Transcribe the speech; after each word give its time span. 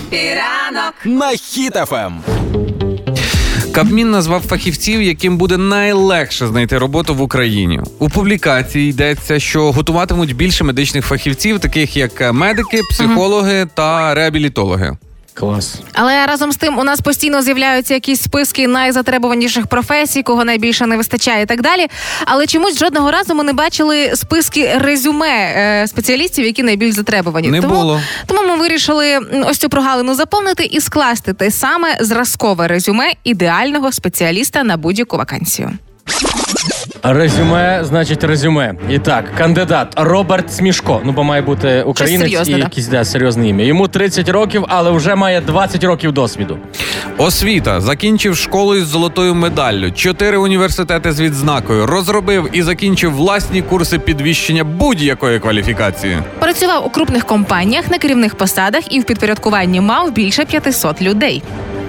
Хепіранок. 0.00 0.94
на 1.04 1.30
Хіт-ФМ. 1.30 2.12
Кабмін 3.72 4.10
назвав 4.10 4.42
фахівців, 4.42 5.02
яким 5.02 5.38
буде 5.38 5.56
найлегше 5.56 6.46
знайти 6.46 6.78
роботу 6.78 7.14
в 7.14 7.20
Україні. 7.20 7.80
У 7.98 8.08
публікації 8.08 8.90
йдеться, 8.90 9.38
що 9.40 9.72
готуватимуть 9.72 10.36
більше 10.36 10.64
медичних 10.64 11.06
фахівців, 11.06 11.60
таких 11.60 11.96
як 11.96 12.32
медики, 12.32 12.80
психологи 12.90 13.66
та 13.74 14.14
реабілітологи. 14.14 14.96
Клас. 15.34 15.80
Але 15.92 16.26
разом 16.26 16.52
з 16.52 16.56
тим 16.56 16.78
у 16.78 16.84
нас 16.84 17.00
постійно 17.00 17.42
з'являються 17.42 17.94
якісь 17.94 18.22
списки 18.22 18.68
найзатребуваніших 18.68 19.66
професій, 19.66 20.22
кого 20.22 20.44
найбільше 20.44 20.86
не 20.86 20.96
вистачає 20.96 21.42
і 21.42 21.46
так 21.46 21.62
далі. 21.62 21.86
Але 22.24 22.46
чомусь 22.46 22.78
жодного 22.78 23.10
разу 23.10 23.34
ми 23.34 23.44
не 23.44 23.52
бачили 23.52 24.12
списки 24.16 24.70
резюме 24.78 25.28
е, 25.28 25.86
спеціалістів, 25.88 26.44
які 26.44 26.62
найбільш 26.62 26.94
затребувані. 26.94 27.48
Не 27.48 27.60
тому, 27.60 27.74
було. 27.74 28.00
тому 28.26 28.48
ми 28.48 28.56
вирішили 28.56 29.18
ось 29.46 29.58
цю 29.58 29.68
прогалину 29.68 30.14
заповнити 30.14 30.64
і 30.64 30.80
скласти 30.80 31.32
те 31.32 31.50
саме 31.50 31.96
зразкове 32.00 32.68
резюме 32.68 33.12
ідеального 33.24 33.92
спеціаліста 33.92 34.64
на 34.64 34.76
будь-яку 34.76 35.16
вакансію. 35.16 35.72
Резюме, 37.02 37.80
значить, 37.84 38.24
резюме. 38.24 38.74
І 38.90 38.98
так, 38.98 39.24
кандидат 39.38 39.92
Роберт 39.96 40.52
Смішко. 40.52 41.00
Ну, 41.04 41.12
бо 41.12 41.24
має 41.24 41.42
бути 41.42 41.82
українець 41.82 42.30
серйозне, 42.30 42.52
і 42.52 42.56
да. 42.56 42.64
якийсь 42.64 42.88
да, 42.88 43.04
серйозне 43.04 43.48
ім'я. 43.48 43.66
Йому 43.66 43.88
30 43.88 44.28
років, 44.28 44.64
але 44.68 44.90
вже 44.90 45.14
має 45.14 45.40
20 45.40 45.84
років 45.84 46.12
досвіду. 46.12 46.58
Освіта 47.18 47.80
закінчив 47.80 48.36
школу 48.36 48.76
із 48.76 48.86
золотою 48.86 49.34
медаллю, 49.34 49.90
чотири 49.90 50.36
університети 50.36 51.12
з 51.12 51.20
відзнакою, 51.20 51.86
розробив 51.86 52.48
і 52.52 52.62
закінчив 52.62 53.14
власні 53.14 53.62
курси 53.62 53.98
підвищення 53.98 54.64
будь-якої 54.64 55.40
кваліфікації. 55.40 56.18
Працював 56.38 56.86
у 56.86 56.90
крупних 56.90 57.24
компаніях 57.24 57.90
на 57.90 57.98
керівних 57.98 58.34
посадах 58.34 58.94
і 58.94 59.00
в 59.00 59.04
підпорядкуванні 59.04 59.80
мав 59.80 60.12
більше 60.12 60.44
500 60.44 61.02
людей. 61.02 61.42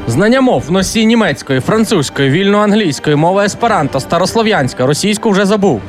Знання 0.08 0.42
мов 0.42 0.72
носій 0.72 1.06
німецької, 1.06 1.60
французької, 1.60 2.30
вільно-англійської, 2.30 3.16
мова 3.16 3.46
есперанто, 3.46 4.00
старослов'янська, 4.00 4.86
російську 4.86 5.30
вже 5.30 5.46
забув. 5.46 5.82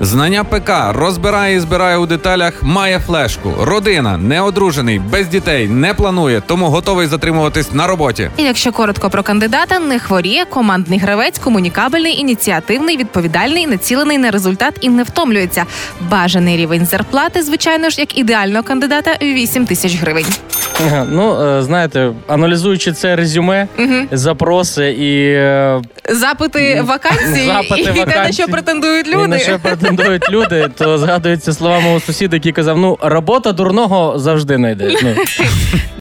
Знання 0.00 0.44
ПК 0.44 0.70
розбирає 0.92 1.56
і 1.56 1.60
збирає 1.60 1.96
у 1.96 2.06
деталях, 2.06 2.62
має 2.62 2.98
флешку. 2.98 3.52
Родина, 3.60 4.16
неодружений, 4.18 4.98
без 4.98 5.28
дітей, 5.28 5.68
не 5.68 5.94
планує, 5.94 6.42
тому 6.46 6.66
готовий 6.66 7.06
затримуватись 7.06 7.72
на 7.72 7.86
роботі. 7.86 8.30
І 8.36 8.42
якщо 8.42 8.72
коротко 8.72 9.10
про 9.10 9.22
кандидата, 9.22 9.78
не 9.78 9.98
хворіє, 9.98 10.44
командний 10.44 10.98
гравець, 10.98 11.38
комунікабельний, 11.38 12.20
ініціативний, 12.20 12.96
відповідальний, 12.96 13.66
націлений 13.66 14.18
на 14.18 14.30
результат 14.30 14.74
і 14.80 14.88
не 14.88 15.02
втомлюється. 15.02 15.64
Бажаний 16.00 16.56
рівень 16.56 16.86
зарплати, 16.86 17.42
звичайно 17.42 17.90
ж, 17.90 18.00
як 18.00 18.18
ідеального 18.18 18.62
кандидата 18.62 19.16
8 19.22 19.66
тисяч 19.66 19.96
гривень. 19.96 20.26
Ну, 21.10 21.42
е, 21.42 21.62
знаєте, 21.62 22.12
аналізуючи 22.28 22.92
це 22.92 23.16
резюме, 23.16 23.68
запроси 24.12 24.90
і, 24.90 25.32
е, 25.32 25.80
Запити 26.08 26.82
вакансії 26.82 27.46
Запити 27.46 28.00
і 28.00 28.04
те, 28.04 28.16
на 28.16 28.32
що 28.32 28.46
претендують 28.48 29.08
і 29.08 29.10
на 29.10 29.24
люди. 29.24 29.38
що 29.38 29.58
претендують 29.58 30.30
люди, 30.30 30.70
то 30.78 30.98
згадуються 30.98 31.52
слова 31.52 31.80
мого 31.80 32.00
сусіда, 32.00 32.36
який 32.36 32.52
казав: 32.52 32.78
ну, 32.78 32.98
робота 33.02 33.52
дурного 33.52 34.18
завжди 34.18 34.56
знайде. 34.56 34.96
Ну. 35.02 35.14